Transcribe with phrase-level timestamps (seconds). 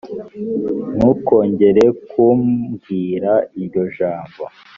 [0.95, 4.43] ntukongere kumbwira iryo jambo